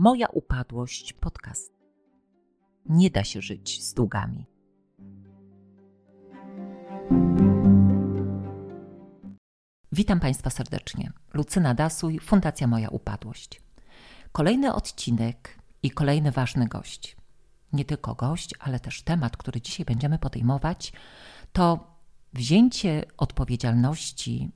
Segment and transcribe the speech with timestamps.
[0.00, 1.72] Moja upadłość podcast.
[2.86, 4.46] Nie da się żyć z długami.
[9.92, 11.12] Witam Państwa serdecznie.
[11.34, 13.62] Lucyna Dasuj, Fundacja Moja Upadłość.
[14.32, 17.16] Kolejny odcinek i kolejny ważny gość.
[17.72, 20.92] Nie tylko gość, ale też temat, który dzisiaj będziemy podejmować,
[21.52, 21.94] to
[22.32, 24.50] wzięcie odpowiedzialności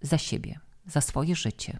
[0.00, 1.78] za siebie, za swoje życie.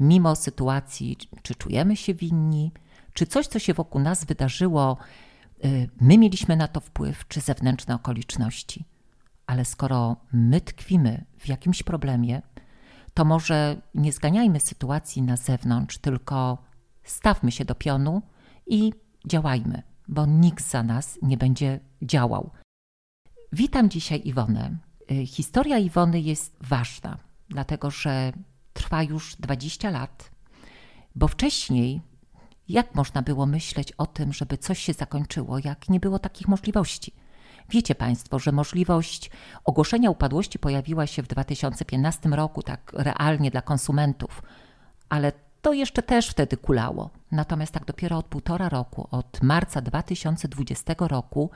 [0.00, 2.72] Mimo sytuacji, czy czujemy się winni,
[3.12, 4.96] czy coś, co się wokół nas wydarzyło,
[5.64, 8.84] y, my mieliśmy na to wpływ, czy zewnętrzne okoliczności.
[9.46, 12.42] Ale skoro my tkwimy w jakimś problemie,
[13.14, 16.58] to może nie zganiajmy sytuacji na zewnątrz, tylko
[17.04, 18.22] stawmy się do pionu
[18.66, 18.92] i
[19.26, 22.50] działajmy, bo nikt za nas nie będzie działał.
[23.52, 24.76] Witam dzisiaj Iwonę.
[25.10, 28.32] Y, historia Iwony jest ważna, dlatego że
[28.80, 30.30] trwa już 20 lat,
[31.14, 32.00] bo wcześniej
[32.68, 37.12] jak można było myśleć o tym, żeby coś się zakończyło, jak nie było takich możliwości?
[37.70, 39.30] Wiecie Państwo, że możliwość
[39.64, 44.42] ogłoszenia upadłości pojawiła się w 2015 roku, tak realnie dla konsumentów,
[45.08, 47.10] ale to jeszcze też wtedy kulało.
[47.32, 51.50] Natomiast tak dopiero od półtora roku, od marca 2020 roku,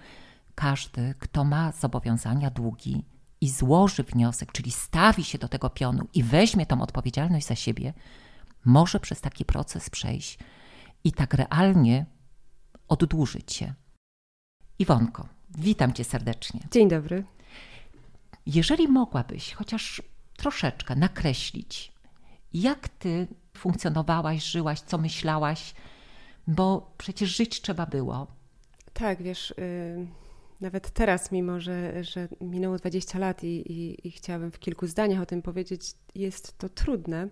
[0.54, 3.13] każdy, kto ma zobowiązania, długi
[3.44, 7.92] i złoży wniosek, czyli stawi się do tego pionu i weźmie tą odpowiedzialność za siebie,
[8.64, 10.38] może przez taki proces przejść
[11.04, 12.06] i tak realnie
[12.88, 13.74] oddłużyć się.
[14.78, 15.28] Iwonko,
[15.58, 16.60] witam cię serdecznie.
[16.70, 17.24] Dzień dobry.
[18.46, 20.02] Jeżeli mogłabyś chociaż
[20.36, 21.92] troszeczkę nakreślić,
[22.52, 25.74] jak ty funkcjonowałaś, żyłaś, co myślałaś,
[26.46, 28.26] bo przecież żyć trzeba było.
[28.92, 30.06] Tak, wiesz, yy,
[30.64, 35.22] nawet teraz, mimo że, że minęło 20 lat i, i, i chciałabym w kilku zdaniach
[35.22, 37.28] o tym powiedzieć, jest to trudne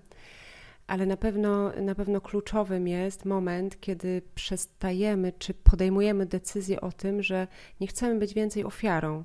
[0.86, 7.22] ale na pewno, na pewno kluczowym jest moment, kiedy przestajemy czy podejmujemy decyzję o tym,
[7.22, 7.46] że
[7.80, 9.24] nie chcemy być więcej ofiarą.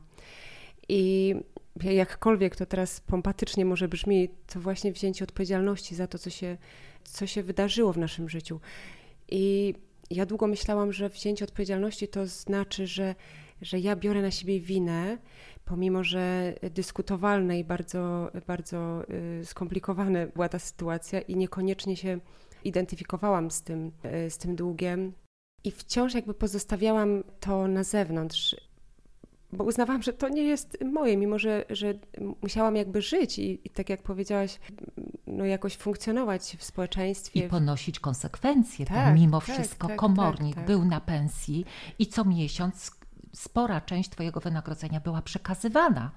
[0.89, 1.35] I
[1.83, 6.57] jakkolwiek to teraz pompatycznie może brzmi, to właśnie wzięcie odpowiedzialności za to, co się,
[7.03, 8.59] co się wydarzyło w naszym życiu.
[9.29, 9.73] I
[10.11, 13.15] ja długo myślałam, że wzięcie odpowiedzialności to znaczy, że,
[13.61, 15.17] że ja biorę na siebie winę,
[15.65, 19.03] pomimo że dyskutowalna i bardzo, bardzo
[19.41, 22.19] y, skomplikowana była ta sytuacja i niekoniecznie się
[22.63, 23.91] identyfikowałam z tym,
[24.25, 25.13] y, z tym długiem.
[25.63, 28.55] I wciąż jakby pozostawiałam to na zewnątrz,
[29.53, 31.93] bo uznawałam, że to nie jest moje, mimo że, że
[32.41, 34.59] musiałam jakby żyć i, i tak jak powiedziałaś,
[35.27, 37.45] no jakoś funkcjonować w społeczeństwie.
[37.45, 40.67] I ponosić konsekwencje, tak, bo mimo tak, wszystko tak, komornik tak, tak.
[40.67, 41.65] był na pensji
[41.99, 42.91] i co miesiąc
[43.37, 46.11] spora część Twojego wynagrodzenia była przekazywana.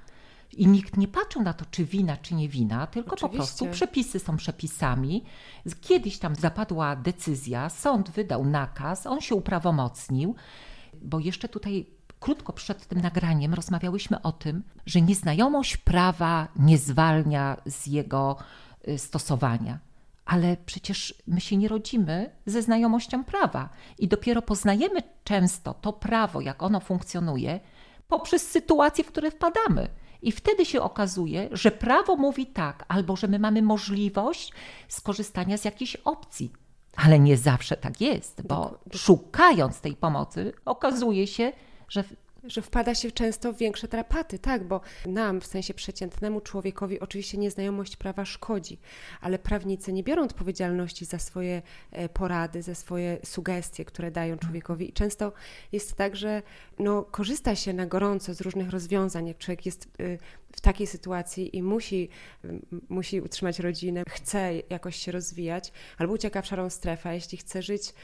[0.53, 3.29] I nikt nie patrzył na to, czy wina, czy nie wina, tylko Oczywiście.
[3.29, 5.25] po prostu przepisy są przepisami.
[5.81, 10.35] Kiedyś tam zapadła decyzja, sąd wydał nakaz, on się uprawomocnił,
[11.03, 11.87] bo jeszcze tutaj
[12.21, 18.37] krótko przed tym nagraniem rozmawiałyśmy o tym, że nieznajomość prawa nie zwalnia z jego
[18.89, 19.90] y, stosowania
[20.31, 23.69] ale przecież my się nie rodzimy ze znajomością prawa
[23.99, 27.61] i dopiero poznajemy często to prawo, jak ono funkcjonuje,
[28.09, 29.89] poprzez sytuacje, w które wpadamy.
[30.23, 34.53] I wtedy się okazuje, że prawo mówi tak, albo że my mamy możliwość
[34.89, 36.53] skorzystania z jakiejś opcji.
[36.97, 41.53] Ale nie zawsze tak jest, bo szukając tej pomocy, okazuje się,
[41.89, 42.05] że
[42.45, 47.39] że wpada się często w większe tarapaty, tak, bo nam, w sensie przeciętnemu człowiekowi, oczywiście
[47.39, 48.79] nieznajomość prawa szkodzi,
[49.21, 51.63] ale prawnicy nie biorą odpowiedzialności za swoje
[51.93, 54.89] e, porady, za swoje sugestie, które dają człowiekowi.
[54.91, 55.33] I często
[55.73, 56.43] jest tak, że
[56.79, 60.19] no, korzysta się na gorąco z różnych rozwiązań, jak człowiek jest y,
[60.53, 62.09] w takiej sytuacji i musi,
[62.89, 67.95] musi utrzymać rodzinę, chce jakoś się rozwijać, albo ucieka w szarą strefę, jeśli chce żyć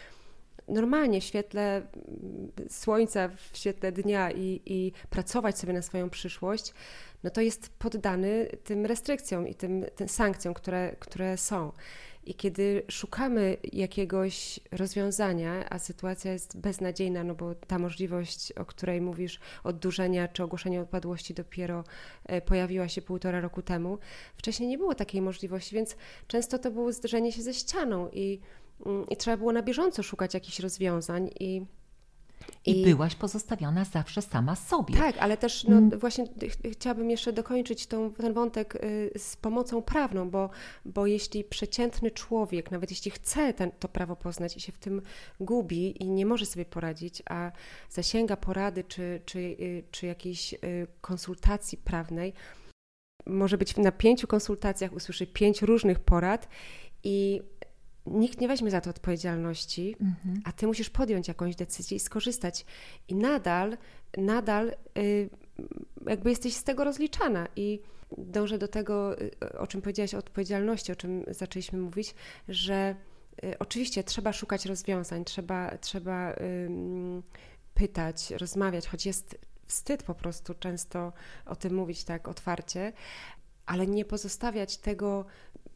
[0.69, 6.75] normalnie w świetle mm, słońca, w świetle dnia i, i pracować sobie na swoją przyszłość,
[7.25, 11.73] no to jest poddany tym restrykcjom i tym, tym sankcjom, które, które są.
[12.27, 19.01] I kiedy szukamy jakiegoś rozwiązania, a sytuacja jest beznadziejna, no bo ta możliwość, o której
[19.01, 21.85] mówisz, oddłużenia czy ogłoszenia odpadłości dopiero
[22.25, 23.99] e, pojawiła się półtora roku temu,
[24.37, 25.97] wcześniej nie było takiej możliwości, więc
[26.27, 28.41] często to było zderzenie się ze ścianą i
[29.09, 31.67] i trzeba było na bieżąco szukać jakichś rozwiązań i
[32.67, 34.95] i, I, byłaś pozostawiona zawsze sama sobie.
[34.95, 35.99] Tak, ale też no, mm.
[35.99, 36.25] właśnie
[36.73, 40.51] chciałabym jeszcze dokończyć tą, ten wątek y, z pomocą prawną, bo,
[40.85, 45.03] bo jeśli przeciętny człowiek, nawet jeśli chce ten, to prawo poznać i się w tym
[45.41, 47.53] gubi i nie może sobie poradzić, a
[47.91, 50.59] zasięga porady czy, czy, y, czy jakiejś y,
[51.01, 52.33] konsultacji prawnej,
[53.27, 56.49] może być na pięciu konsultacjach, usłyszy pięć różnych porad
[57.05, 57.43] i
[58.07, 60.41] nikt nie weźmie za to odpowiedzialności, mhm.
[60.45, 62.67] a ty musisz podjąć jakąś decyzję i skorzystać.
[63.09, 63.77] I nadal,
[64.19, 65.31] nadal y,
[66.07, 67.49] jakby jesteś z tego rozliczana.
[67.57, 67.81] I
[68.19, 72.15] dążę do tego, y, o czym powiedziałaś, o odpowiedzialności, o czym zaczęliśmy mówić,
[72.49, 72.95] że
[73.45, 76.37] y, oczywiście trzeba szukać rozwiązań, trzeba, trzeba
[77.75, 81.13] pytać, rozmawiać, choć jest wstyd po prostu często
[81.47, 82.93] o tym mówić tak otwarcie,
[83.67, 85.25] ale nie pozostawiać tego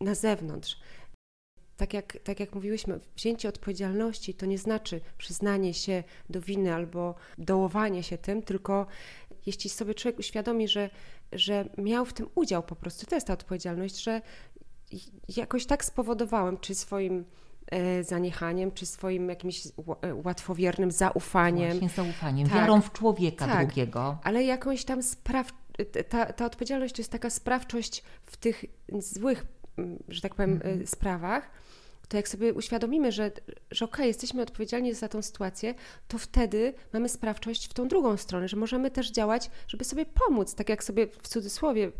[0.00, 0.80] na zewnątrz.
[1.80, 7.14] Tak jak, tak jak mówiłyśmy, wzięcie odpowiedzialności to nie znaczy przyznanie się do winy albo
[7.38, 8.86] dołowanie się tym, tylko
[9.46, 10.90] jeśli sobie człowiek uświadomi, że,
[11.32, 14.22] że miał w tym udział po prostu, to jest ta odpowiedzialność, że
[15.36, 17.24] jakoś tak spowodowałem, czy swoim
[17.66, 19.70] e, zaniechaniem, czy swoim jakimś e,
[20.14, 21.70] łatwowiernym zaufaniem.
[21.70, 24.18] Właśnie zaufaniem, tak, wiarą w człowieka tak, drugiego.
[24.22, 25.52] Ale jakąś tam spraw...
[26.08, 28.64] Ta, ta odpowiedzialność to jest taka sprawczość w tych
[28.98, 29.46] złych,
[30.08, 30.86] że tak powiem, mm -hmm.
[30.86, 31.50] sprawach,
[32.10, 33.30] to jak sobie uświadomimy, że,
[33.70, 35.74] że okej, okay, jesteśmy odpowiedzialni za tą sytuację,
[36.08, 40.54] to wtedy mamy sprawczość w tą drugą stronę, że możemy też działać, żeby sobie pomóc,
[40.54, 41.92] tak jak sobie w cudzysłowie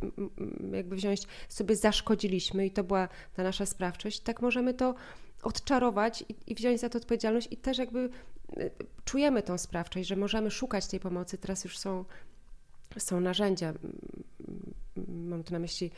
[0.73, 4.95] jakby wziąć, sobie zaszkodziliśmy i to była ta nasza sprawczość, tak możemy to
[5.43, 8.11] odczarować i, i wziąć za to odpowiedzialność i też jakby
[8.59, 8.71] y,
[9.05, 11.39] czujemy tą sprawczość, że możemy szukać tej pomocy.
[11.39, 12.05] Teraz już są,
[12.99, 13.75] są narzędzia,
[15.09, 15.91] mam tu na myśli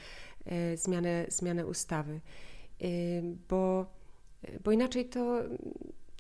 [0.44, 2.20] e, zmianę, zmianę ustawy,
[2.82, 3.86] y, bo
[4.64, 5.42] bo inaczej to,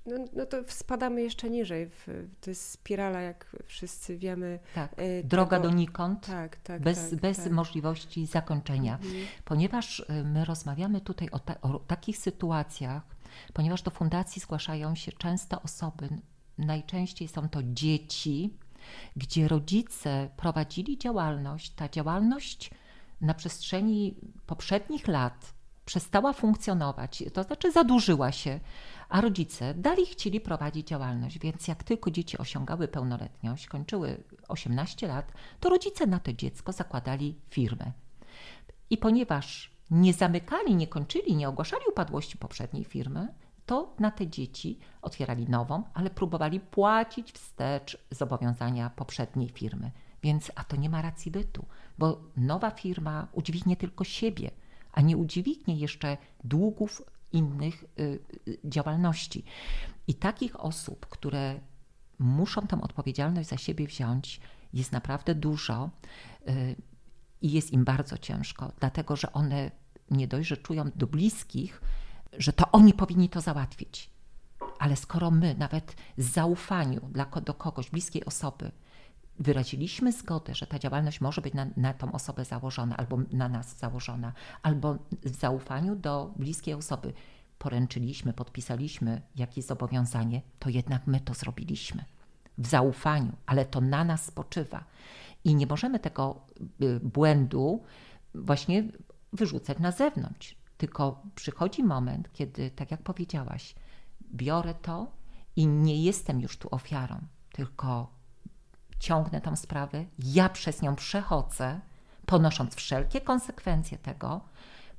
[0.06, 1.86] no, no to spadamy jeszcze niżej.
[1.86, 2.06] W,
[2.40, 4.58] to jest spirala, jak wszyscy wiemy.
[4.74, 5.68] Tak, droga tego.
[5.68, 7.52] donikąd, tak, tak, bez, tak, bez tak.
[7.52, 8.94] możliwości zakończenia.
[8.94, 9.26] Mhm.
[9.44, 13.02] Ponieważ y, my rozmawiamy tutaj o, ta, o takich sytuacjach,
[13.52, 16.08] ponieważ do fundacji zgłaszają się często osoby,
[16.58, 18.56] najczęściej są to dzieci,
[19.16, 21.70] gdzie rodzice prowadzili działalność.
[21.70, 22.70] Ta działalność
[23.20, 24.14] na przestrzeni
[24.46, 25.54] poprzednich lat
[25.84, 28.60] przestała funkcjonować, to znaczy zadłużyła się,
[29.08, 35.32] a rodzice dalej chcieli prowadzić działalność, więc jak tylko dzieci osiągały pełnoletność, kończyły 18 lat,
[35.60, 37.92] to rodzice na to dziecko zakładali firmę.
[38.90, 43.34] I ponieważ nie zamykali, nie kończyli, nie ogłaszali upadłości poprzedniej firmy,
[43.66, 49.90] to na te dzieci otwierali nową, ale próbowali płacić wstecz zobowiązania poprzedniej firmy.
[50.22, 51.66] Więc, a to nie ma racji bytu,
[51.98, 54.50] bo nowa firma udźwignie tylko siebie,
[54.92, 57.02] a nie udźwignie jeszcze długów
[57.32, 58.18] innych y,
[58.48, 59.44] y, działalności.
[60.06, 61.60] I takich osób, które
[62.18, 64.40] muszą tę odpowiedzialność za siebie wziąć,
[64.72, 65.90] jest naprawdę dużo
[66.48, 66.76] y,
[67.42, 69.70] i jest im bardzo ciężko, dlatego że one
[70.10, 71.82] nie dość, że czują do bliskich,
[72.38, 74.10] że to oni powinni to załatwić.
[74.78, 78.70] Ale skoro my, nawet z zaufaniu dla, do kogoś, bliskiej osoby,
[79.42, 83.78] wyraziliśmy zgodę, że ta działalność może być na, na tą osobę założona albo na nas
[83.78, 87.12] założona, albo w zaufaniu do bliskiej osoby
[87.58, 92.04] poręczyliśmy, podpisaliśmy jakieś zobowiązanie, to jednak my to zrobiliśmy.
[92.58, 94.84] W zaufaniu, ale to na nas spoczywa.
[95.44, 96.46] I nie możemy tego
[96.82, 97.82] y, błędu
[98.34, 98.84] właśnie
[99.32, 100.56] wyrzucać na zewnątrz.
[100.76, 103.74] Tylko przychodzi moment, kiedy, tak jak powiedziałaś,
[104.34, 105.12] biorę to
[105.56, 107.20] i nie jestem już tu ofiarą,
[107.52, 108.21] tylko
[109.02, 111.80] ciągnę tą sprawę, ja przez nią przechodzę,
[112.26, 114.40] ponosząc wszelkie konsekwencje tego,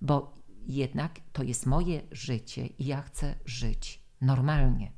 [0.02, 0.34] bo
[0.68, 4.92] jednak to jest moje życie i ja chcę żyć normalnie.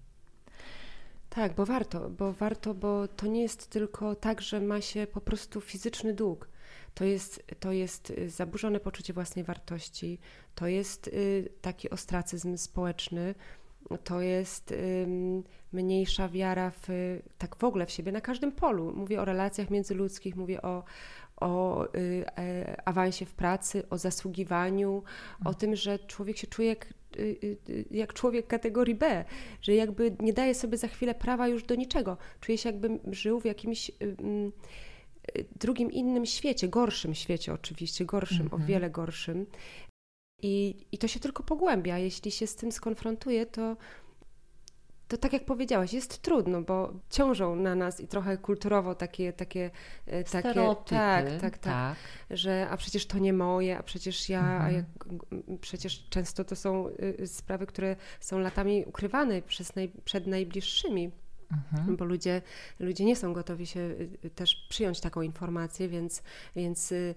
[1.29, 5.21] Tak, bo warto, bo warto, bo to nie jest tylko tak, że ma się po
[5.21, 6.49] prostu fizyczny dług.
[6.93, 10.19] To jest, to jest y, zaburzone poczucie własnej wartości,
[10.55, 13.35] to jest y, taki ostracyzm społeczny,
[14.03, 14.73] to jest
[15.73, 16.87] mniejsza wiara w,
[17.37, 18.93] tak w ogóle w siebie na każdym polu.
[18.95, 20.83] Mówię o relacjach międzyludzkich, mówię o,
[21.37, 25.03] o y, e, awansie w pracy, o zasługiwaniu,
[25.45, 29.25] o tym, że człowiek się czuje jak, y, y, jak człowiek kategorii B,
[29.61, 32.17] że jakby nie daje sobie za chwilę prawa już do niczego.
[32.41, 33.91] Czuje się jakby żył w jakimś
[35.59, 38.53] drugim innym świecie, gorszym świecie oczywiście, gorszym, mm -hmm.
[38.53, 38.67] o mhm.
[38.67, 39.45] wiele gorszym.
[40.41, 41.97] I, I to się tylko pogłębia.
[41.97, 43.77] Jeśli się z tym skonfrontuje, to,
[45.07, 49.71] to tak jak powiedziałaś, jest trudno, bo ciążą na nas i trochę kulturowo takie, takie,
[50.05, 51.95] e, takie tak, tak, tak, tak,
[52.29, 54.61] że a przecież to nie moje, a przecież ja, mhm.
[54.61, 54.85] a jak,
[55.61, 56.87] przecież często to są
[57.19, 61.11] y, sprawy, które są latami ukrywane przez naj, przed najbliższymi.
[61.51, 61.95] Mhm.
[61.95, 62.41] Bo ludzie,
[62.79, 63.79] ludzie nie są gotowi się
[64.25, 66.23] y, też przyjąć taką informację, więc,
[66.55, 67.15] więc y,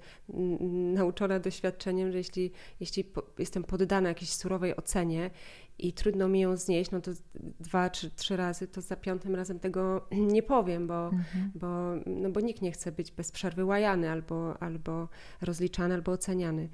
[0.94, 3.04] nauczona doświadczeniem, że jeśli, jeśli
[3.38, 5.30] jestem poddana jakiejś surowej ocenie
[5.78, 7.10] i trudno mi ją znieść, no to
[7.60, 11.52] dwa czy trzy razy, to za piątym razem tego nie powiem, bo, mhm.
[11.54, 11.68] bo,
[12.06, 15.08] no bo nikt nie chce być bez przerwy łajany albo, albo
[15.40, 16.68] rozliczany, albo oceniany.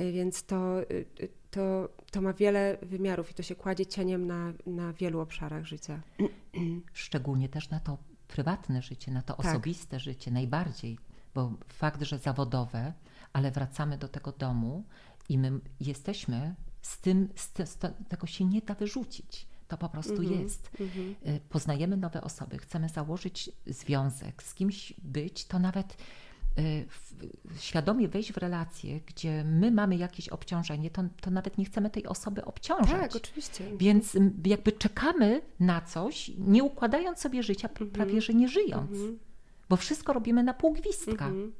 [0.00, 1.06] Y, więc to, y,
[1.50, 6.00] to, to ma wiele wymiarów i to się kładzie cieniem na, na wielu obszarach życia.
[6.92, 9.46] Szczególnie też na to prywatne życie, na to tak.
[9.46, 10.98] osobiste życie najbardziej,
[11.34, 12.92] bo fakt, że zawodowe,
[13.32, 14.84] ale wracamy do tego domu
[15.28, 19.46] i my jesteśmy z tym, z, te, z tego się nie da wyrzucić.
[19.68, 20.70] To po prostu mm -hmm, jest.
[20.80, 21.40] Mm -hmm.
[21.48, 25.96] Poznajemy nowe osoby, chcemy założyć związek, z kimś być, to nawet
[26.58, 26.86] y,
[27.58, 32.06] świadomie wejść w relację, gdzie my mamy jakieś obciążenie, to, to nawet nie chcemy tej
[32.06, 33.12] osoby obciążać.
[33.12, 33.76] Tak, oczywiście.
[33.76, 37.92] Więc jakby czekamy na coś, nie układając sobie życia, mm -hmm.
[37.92, 38.90] prawie że nie żyjąc.
[38.90, 39.18] Mhm.
[39.68, 41.26] Bo wszystko robimy na pół gwizdka.
[41.26, 41.52] Mhm.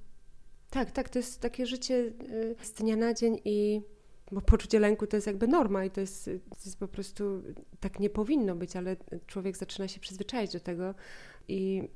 [0.71, 3.83] Tak, tak, to jest takie życie y, z dnia na dzień i
[4.33, 7.43] bo poczucie lęku to jest jakby norma i to jest, to jest po prostu
[7.81, 8.97] tak nie powinno być, ale
[9.27, 10.95] człowiek zaczyna się przyzwyczaić do tego
[11.49, 11.89] i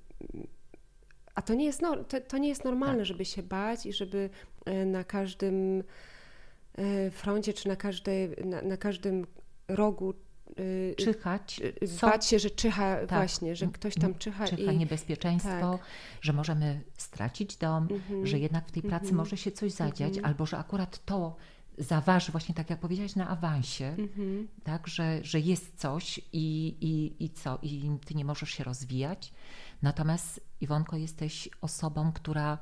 [1.34, 3.06] a to nie jest, no, to, to nie jest normalne, tak.
[3.06, 4.30] żeby się bać i żeby
[4.64, 5.84] e, na każdym
[6.74, 9.26] e, froncie czy na, każdej, na, na każdym
[9.68, 10.14] rogu
[10.56, 11.60] e, czyhać.
[12.02, 13.08] Bać się, że czyha tak.
[13.08, 14.48] właśnie, że ktoś tam czyha.
[14.48, 14.78] Czyha i...
[14.78, 15.86] niebezpieczeństwo, tak.
[16.20, 18.26] że możemy stracić dom, mhm.
[18.26, 19.16] że jednak w tej pracy mhm.
[19.16, 20.26] może się coś zadziać, mhm.
[20.26, 21.36] albo że akurat to
[21.78, 24.48] zaważy właśnie tak jak powiedziałaś na awansie, mhm.
[24.64, 29.32] tak, że, że jest coś i, i, i co, i ty nie możesz się rozwijać.
[29.82, 32.58] Natomiast Iwonko jesteś osobą, która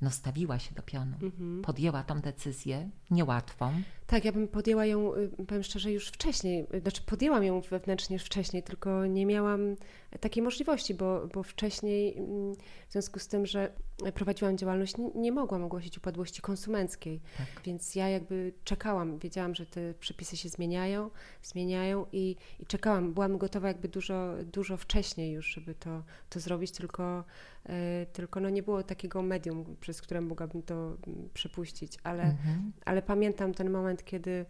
[0.00, 1.62] no, stawiła się do pionu, mhm.
[1.62, 3.82] podjęła tą decyzję niełatwą.
[4.06, 6.66] Tak, ja bym podjęła ją, y, powiem szczerze, już wcześniej.
[6.82, 9.76] Znaczy, podjęłam ją wewnętrznie już wcześniej, tylko nie miałam
[10.20, 12.54] takiej możliwości, bo, bo wcześniej, mm,
[12.88, 13.72] w związku z tym, że
[14.14, 17.20] prowadziłam działalność, nie mogłam ogłosić upadłości konsumenckiej.
[17.38, 17.46] Tak.
[17.64, 21.10] Więc ja jakby czekałam, wiedziałam, że te przepisy się zmieniają,
[21.42, 23.14] zmieniają i, i czekałam.
[23.14, 27.24] Byłam gotowa jakby dużo, dużo wcześniej już, żeby to, to zrobić, tylko,
[27.66, 30.74] e, tylko no nie było takiego medium, przez które mogłabym to
[31.06, 31.98] mm, przepuścić.
[32.02, 32.72] Ale, mhm.
[32.84, 34.46] ale pamiętam ten moment, kiedy...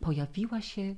[0.00, 0.94] Pojawiła się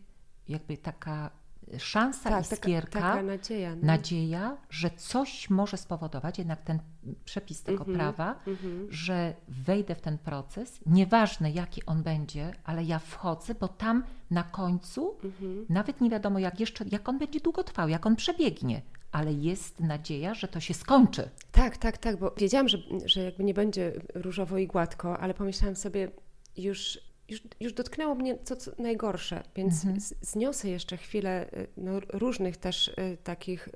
[0.48, 1.41] jakby taka
[1.78, 3.86] szansa, tak, iskierka, taka, taka nadzieja, no.
[3.86, 6.78] nadzieja, że coś może spowodować, jednak ten
[7.24, 8.86] przepis tego mm -hmm, prawa, mm -hmm.
[8.90, 14.42] że wejdę w ten proces, nieważne jaki on będzie, ale ja wchodzę, bo tam na
[14.42, 15.64] końcu mm -hmm.
[15.68, 19.80] nawet nie wiadomo jak jeszcze, jak on będzie długo trwał, jak on przebiegnie, ale jest
[19.80, 21.30] nadzieja, że to się skończy.
[21.52, 25.76] Tak, tak, tak, bo wiedziałam, że, że jakby nie będzie różowo i gładko, ale pomyślałam
[25.76, 26.10] sobie
[26.56, 30.00] już już, już dotknęło mnie co, co najgorsze, więc mhm.
[30.20, 33.72] zniosę jeszcze chwilę y, no, różnych też y, takich y,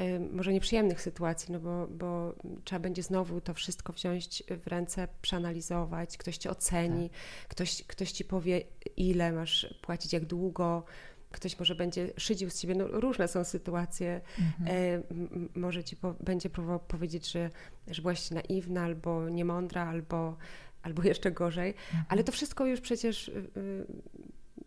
[0.00, 5.08] y, może nieprzyjemnych sytuacji, no bo, bo trzeba będzie znowu to wszystko wziąć w ręce,
[5.22, 7.48] przeanalizować, ktoś cię oceni, tak.
[7.48, 8.62] ktoś, ktoś ci powie,
[8.96, 10.84] ile masz płacić, jak długo.
[11.30, 14.20] Ktoś może będzie szydził z ciebie, no różne są sytuacje.
[14.38, 14.76] Mhm.
[14.76, 17.50] E, może ci po, będzie próbował powiedzieć, że,
[17.86, 20.36] że byłaś naiwna, albo niemądra, albo
[20.82, 22.04] albo jeszcze gorzej, mhm.
[22.08, 23.86] ale to wszystko już przecież y, y,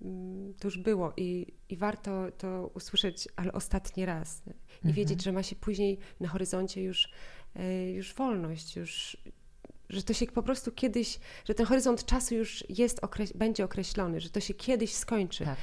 [0.01, 4.93] y, to już było i, i warto to usłyszeć, ale ostatni raz i mhm.
[4.93, 7.09] wiedzieć, że ma się później na horyzoncie już,
[7.93, 9.17] już wolność, już,
[9.89, 13.01] że to się po prostu kiedyś, że ten horyzont czasu już jest,
[13.35, 15.57] będzie określony, że to się kiedyś skończy, tak.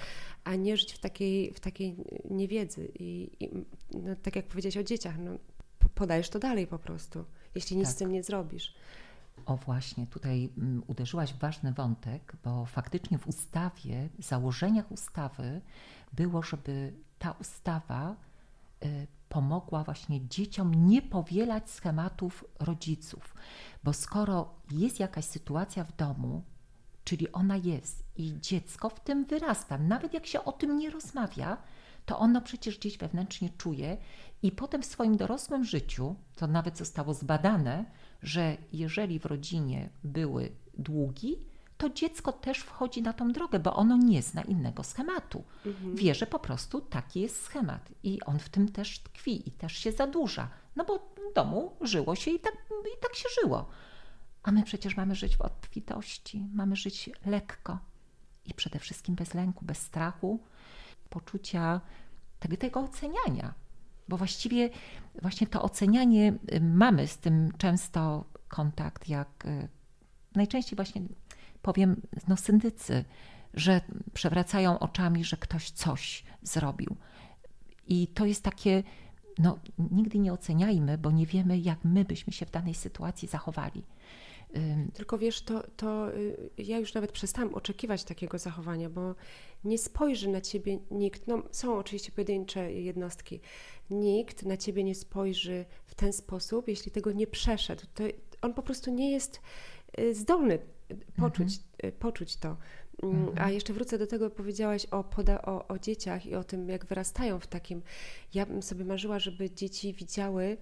[0.44, 1.96] a nie żyć w takiej, w takiej
[2.30, 2.92] niewiedzy.
[2.98, 3.50] I, i
[3.94, 5.38] no, tak jak powiedziałeś o dzieciach, no,
[5.94, 7.94] podajesz to dalej po prostu, jeśli nic tak.
[7.94, 8.74] z tym nie zrobisz.
[9.46, 15.60] O właśnie, tutaj mm, uderzyłaś w ważny wątek, bo faktycznie w ustawie, w założeniach ustawy
[16.12, 18.16] było, żeby ta ustawa
[18.84, 23.34] y, pomogła właśnie dzieciom nie powielać schematów rodziców,
[23.84, 26.42] bo skoro jest jakaś sytuacja w domu,
[27.04, 31.56] czyli ona jest i dziecko w tym wyrasta, nawet jak się o tym nie rozmawia,
[32.06, 33.96] to ono przecież gdzieś wewnętrznie czuje
[34.42, 37.84] i potem w swoim dorosłym życiu, to nawet zostało zbadane,
[38.22, 41.38] że jeżeli w rodzinie były długi,
[41.80, 45.44] to dziecko też wchodzi na tą drogę, bo ono nie zna innego schematu.
[45.66, 45.96] Mhm.
[45.96, 49.72] Wie, że po prostu taki jest schemat i on w tym też tkwi i też
[49.72, 50.48] się zadłuża.
[50.76, 52.52] No bo w domu żyło się i tak,
[52.96, 53.68] i tak się żyło.
[54.42, 57.78] A my przecież mamy żyć w obfitości, mamy żyć lekko
[58.44, 60.40] i przede wszystkim bez lęku, bez strachu,
[61.10, 61.80] poczucia
[62.58, 63.54] tego, oceniania
[64.10, 64.70] bo właściwie
[65.22, 69.68] właśnie to ocenianie y, mamy z tym często kontakt, jak y,
[70.34, 71.02] najczęściej właśnie
[71.62, 73.04] powiem, no syndycy,
[73.54, 73.80] że
[74.14, 76.96] przewracają oczami, że ktoś coś zrobił.
[77.88, 78.82] I to jest takie,
[79.38, 83.82] no nigdy nie oceniajmy, bo nie wiemy, jak my byśmy się w danej sytuacji zachowali.
[84.94, 89.14] Tylko wiesz, to, to y, ja już nawet przestałam oczekiwać takiego zachowania, bo
[89.64, 91.26] nie spojrzy na ciebie nikt.
[91.26, 93.40] No, są oczywiście pojedyncze jednostki.
[93.90, 97.82] Nikt na ciebie nie spojrzy w ten sposób, jeśli tego nie przeszedł.
[97.94, 98.04] To
[98.42, 99.40] on po prostu nie jest
[99.98, 100.58] y, zdolny
[101.16, 101.48] poczuć,
[101.82, 101.92] mhm.
[101.98, 102.56] poczuć to.
[103.02, 103.46] Mm, mhm.
[103.46, 106.86] A jeszcze wrócę do tego, powiedziałaś o, poda- o, o dzieciach i o tym, jak
[106.86, 107.82] wyrastają w takim.
[108.34, 110.56] Ja bym sobie marzyła, żeby dzieci widziały,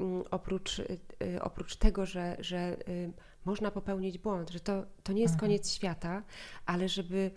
[0.00, 3.12] mm, oprócz, y, y, oprócz tego, że, że y,
[3.44, 5.40] można popełnić błąd, że to, to nie jest mhm.
[5.40, 6.22] koniec świata,
[6.66, 7.30] ale żeby,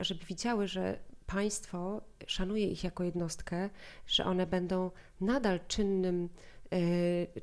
[0.00, 3.70] żeby widziały, że państwo szanuje ich jako jednostkę,
[4.06, 4.90] że one będą
[5.20, 6.28] nadal czynnym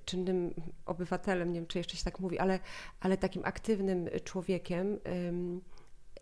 [0.05, 0.53] czynnym
[0.85, 2.59] obywatelem, nie wiem czy jeszcze się tak mówi, ale,
[2.99, 4.99] ale takim aktywnym człowiekiem,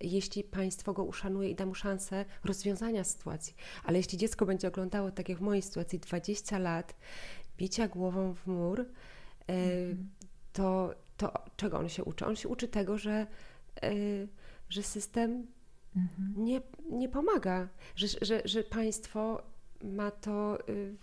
[0.02, 3.56] jeśli państwo go uszanuje i da mu szansę rozwiązania sytuacji.
[3.84, 6.96] Ale jeśli dziecko będzie oglądało, tak jak w mojej sytuacji, 20 lat
[7.58, 8.86] bicia głową w mur,
[9.48, 10.10] mm.
[10.54, 12.26] to, to czego on się uczy?
[12.26, 13.28] On się uczy tego, że,
[13.84, 13.92] e,
[14.70, 15.48] że system
[15.96, 16.38] mm-hmm.
[16.38, 19.44] nie, nie pomaga, że, że, że państwo
[19.84, 20.96] ma to y,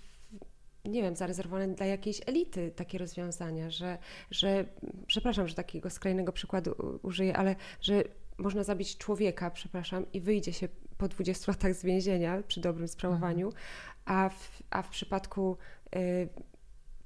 [0.84, 3.98] nie wiem, zarezerwowane dla jakiejś elity takie rozwiązania, że,
[4.30, 4.64] że
[5.06, 8.04] przepraszam, że takiego skrajnego przykładu użyję, ale że
[8.38, 13.46] można zabić człowieka, przepraszam, i wyjdzie się po 20 latach z więzienia przy dobrym sprawowaniu,
[13.46, 13.64] mhm.
[14.04, 15.56] a, w, a w przypadku
[15.96, 16.28] y,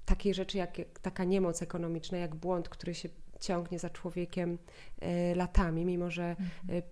[0.05, 3.09] takiej rzeczy jak, taka niemoc ekonomiczna, jak błąd, który się
[3.41, 4.59] ciągnie za człowiekiem
[5.03, 6.49] y, latami, mimo że mhm.
[6.71, 6.83] y,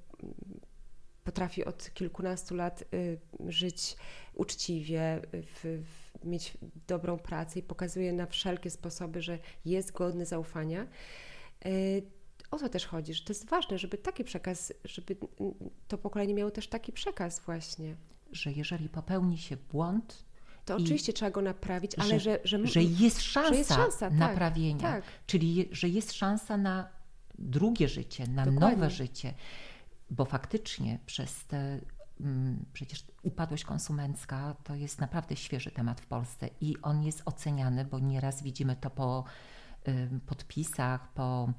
[1.25, 3.97] potrafi od kilkunastu lat y, żyć
[4.35, 10.87] uczciwie, w, w, mieć dobrą pracę i pokazuje na wszelkie sposoby, że jest godny zaufania
[12.52, 15.16] o to też chodzi, że to jest ważne, żeby taki przekaz, żeby
[15.88, 17.97] to pokolenie miało też taki przekaz właśnie.
[18.33, 20.25] Że jeżeli popełni się błąd,
[20.64, 24.19] to oczywiście trzeba go naprawić, ale że, że, że, jest szansa, że jest szansa tak,
[24.19, 25.04] naprawienia, tak.
[25.26, 26.88] czyli że jest szansa na
[27.38, 28.76] drugie życie, na Dokładnie.
[28.76, 29.35] nowe życie,
[30.11, 31.81] bo faktycznie przez te
[32.21, 37.85] mm, przecież upadłość konsumencka to jest naprawdę świeży temat w Polsce i on jest oceniany,
[37.85, 39.25] bo nieraz widzimy to po
[40.26, 41.52] podpisach, po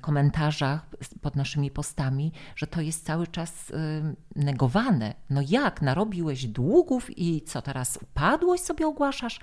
[0.00, 0.86] komentarzach
[1.22, 3.74] pod naszymi postami, że to jest cały czas y,
[4.36, 5.14] negowane.
[5.30, 9.40] No jak, narobiłeś długów i co teraz, upadłość sobie ogłaszasz?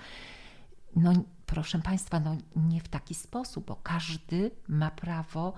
[0.96, 1.12] No
[1.46, 5.52] proszę Państwa, no nie w taki sposób, bo każdy ma prawo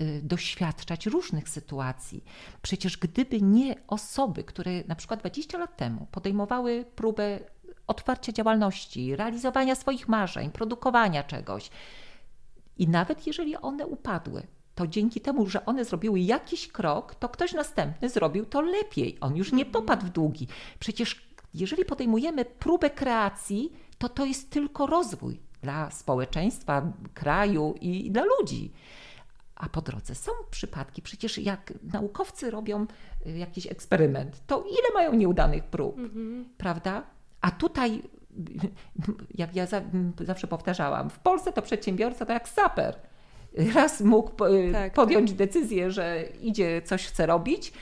[0.00, 2.24] y, doświadczać różnych sytuacji.
[2.62, 7.40] Przecież gdyby nie osoby, które na przykład 20 lat temu podejmowały próbę
[7.86, 11.70] otwarcia działalności, realizowania swoich marzeń, produkowania czegoś,
[12.78, 14.42] i nawet jeżeli one upadły,
[14.74, 19.18] to dzięki temu, że one zrobiły jakiś krok, to ktoś następny zrobił to lepiej.
[19.20, 19.72] On już nie mhm.
[19.72, 20.48] popadł w długi.
[20.78, 28.24] Przecież jeżeli podejmujemy próbę kreacji, to to jest tylko rozwój dla społeczeństwa, kraju i dla
[28.24, 28.72] ludzi.
[29.54, 32.86] A po drodze są przypadki, przecież jak naukowcy robią
[33.26, 36.48] y, jakiś eksperyment, to ile mają nieudanych prób, mhm.
[36.58, 37.02] prawda?
[37.40, 38.02] A tutaj
[39.34, 39.66] jak ja
[40.20, 42.96] zawsze powtarzałam, w Polsce to przedsiębiorca to jak saper.
[43.74, 44.30] Raz mógł
[44.72, 45.38] tak, podjąć tak.
[45.38, 47.72] decyzję, że idzie, coś chce robić,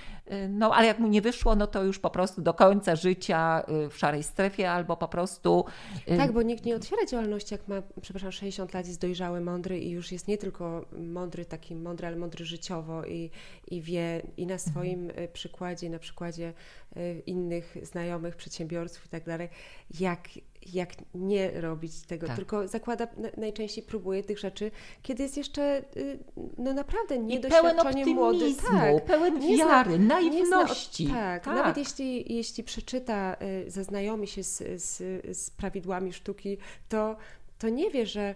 [0.49, 3.91] no ale jak mu nie wyszło, no to już po prostu do końca życia y,
[3.91, 5.65] w szarej strefie albo po prostu.
[6.11, 9.79] Y, tak, bo nikt nie otwiera działalności, jak ma, przepraszam, 60 lat, jest dojrzały, mądry
[9.79, 13.31] i już jest nie tylko mądry, taki mądry, ale mądry życiowo i,
[13.69, 14.73] i wie i na mhm.
[14.73, 15.29] swoim mhm.
[15.33, 16.53] przykładzie, na przykładzie
[17.27, 19.49] innych znajomych, przedsiębiorców i tak dalej,
[20.01, 20.29] jak
[20.73, 22.37] jak nie robić tego, tak.
[22.37, 24.71] tylko zakłada, najczęściej próbuje tych rzeczy,
[25.03, 26.19] kiedy jest jeszcze y,
[26.59, 28.55] no naprawdę niedoświadczenie młody.
[28.71, 31.07] Tak, pełen wiary, zna, naiwności.
[31.07, 34.97] Zna, tak, tak, nawet jeśli, jeśli przeczyta, y, zaznajomi się z, z,
[35.39, 37.17] z prawidłami sztuki, to,
[37.59, 38.35] to nie wie, że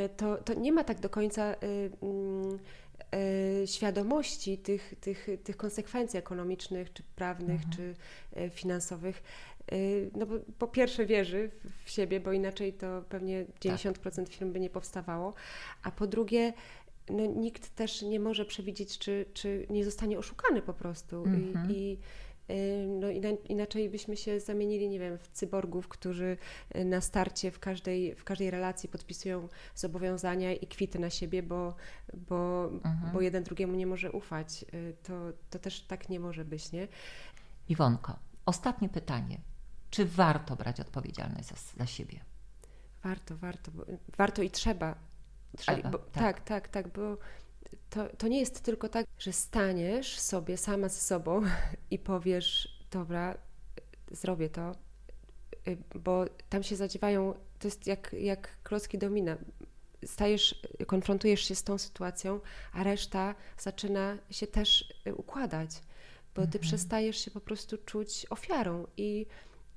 [0.00, 2.58] y, to, to nie ma tak do końca mm,
[3.66, 7.72] świadomości tych, tych, tych konsekwencji ekonomicznych, czy prawnych, mhm.
[7.72, 7.94] czy
[8.50, 9.51] finansowych, Y,
[10.16, 11.50] no bo po pierwsze wierzy
[11.84, 14.28] w siebie, bo inaczej to pewnie 90% tak.
[14.28, 15.34] firm by nie powstawało,
[15.82, 16.52] a po drugie
[17.10, 21.24] no, nikt też nie może przewidzieć, czy, czy nie zostanie oszukany po prostu.
[21.24, 21.44] Mm -hmm.
[21.44, 21.70] I, mhm.
[21.70, 21.98] i
[22.50, 23.06] y, no
[23.48, 26.36] inaczej byśmy się zamienili, nie wiem, w cyborgów, którzy
[26.76, 31.74] y, na starcie w każdej, w każdej relacji podpisują zobowiązania i kwity na siebie, bo,
[32.14, 33.12] bo, mhm.
[33.12, 34.64] bo jeden drugiemu nie może ufać.
[35.02, 35.12] To,
[35.50, 36.88] to też tak nie może być, nie?
[37.68, 39.40] Iwonko, ostatnie pytanie.
[39.92, 42.20] Czy warto brać odpowiedzialność za, za siebie?
[43.04, 43.72] Warto, warto,
[44.16, 44.94] warto i trzeba.
[45.56, 46.12] Trzeba, bo, tak.
[46.12, 47.18] tak, tak, tak, bo
[47.90, 51.42] to, to nie jest tylko tak, że staniesz sobie sama ze sobą
[51.90, 53.38] i powiesz, dobra,
[54.10, 54.72] zrobię to,
[55.94, 59.36] bo tam się zadziewają, to jest jak, jak klocki domina.
[60.04, 62.40] Stajesz, konfrontujesz się z tą sytuacją,
[62.72, 65.70] a reszta zaczyna się też układać,
[66.34, 66.62] bo ty mhm.
[66.62, 69.26] przestajesz się po prostu czuć ofiarą i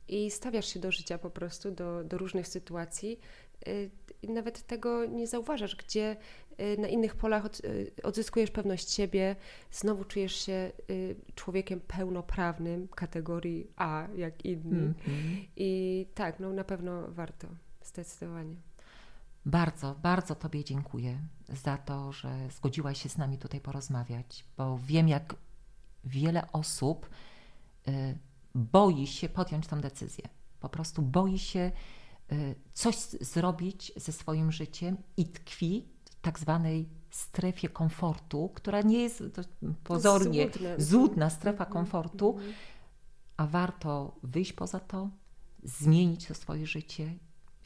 [0.08, 3.20] i stawiasz się do życia po prostu, do, do różnych sytuacji
[3.68, 3.90] y,
[4.22, 6.18] i nawet tego nie zauważasz, gdzie,
[6.60, 9.36] y, na innych polach od, y, odzyskujesz pewność siebie,
[9.72, 14.80] znowu czujesz się y, człowiekiem pełnoprawnym kategorii A, jak inni.
[14.80, 15.46] Mm -hmm.
[15.56, 17.48] I tak, no na pewno warto,
[17.84, 18.56] zdecydowanie.
[19.46, 25.08] Bardzo, bardzo Tobie dziękuję za to, że zgodziłaś się z nami tutaj porozmawiać, bo wiem,
[25.08, 25.36] jak
[26.04, 27.10] wiele osób
[27.88, 28.18] y,
[28.56, 30.30] boi się podjąć tą decyzję.
[30.60, 31.72] Po prostu boi się
[32.32, 38.98] y, coś zrobić ze swoim życiem i tkwi w tak zwanej strefie komfortu, która nie
[38.98, 39.24] jest
[39.84, 42.54] pozornie złudna strefa mhm, komfortu, mhm.
[43.38, 45.10] a warto wyjść poza to,
[45.64, 47.14] zmienić to swoje życie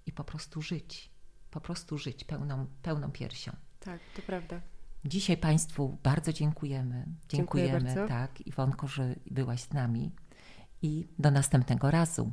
[0.06, 1.12] i po prostu żyć.
[1.52, 3.52] Po prostu żyć pełną, pełną piersią.
[3.80, 4.62] Tak, to prawda.
[5.06, 7.06] Dzisiaj Państwu bardzo dziękujemy.
[7.30, 8.08] Dziękujemy, Dziękuję bardzo.
[8.08, 10.12] tak, Iwonko, że byłaś z nami
[10.82, 12.32] i do następnego razu.